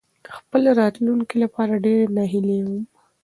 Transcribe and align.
خپل 0.37 0.63
راتلونکې 0.79 1.35
لپاره 1.43 1.81
ډېرې 1.85 2.05
ناهيلې 2.15 2.59
وم. 2.65 2.81